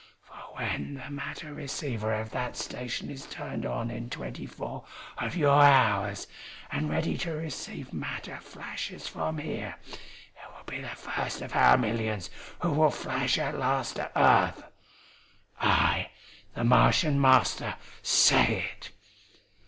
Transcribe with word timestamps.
For 0.23 0.33
when 0.55 0.95
the 0.95 1.11
matter 1.11 1.53
receiver 1.53 2.11
of 2.11 2.31
that 2.31 2.57
station 2.57 3.11
is 3.11 3.27
turned 3.27 3.67
on 3.67 3.91
in 3.91 4.09
twenty 4.09 4.47
four 4.47 4.83
of 5.19 5.35
your 5.37 5.61
hours, 5.61 6.25
and 6.71 6.89
ready 6.89 7.15
to 7.19 7.31
receive 7.33 7.93
matter 7.93 8.37
flashes 8.41 9.07
from 9.07 9.37
here, 9.37 9.75
it 9.89 10.53
will 10.55 10.63
be 10.65 10.81
the 10.81 10.87
first 10.95 11.43
of 11.43 11.55
our 11.55 11.77
millions 11.77 12.31
who 12.61 12.71
will 12.71 12.89
flash 12.89 13.37
at 13.37 13.59
last 13.59 13.97
to 13.97 14.09
earth! 14.19 14.63
"I, 15.61 16.09
the 16.55 16.63
Martian 16.63 17.21
Master, 17.21 17.75
say 18.01 18.71
it. 18.75 18.89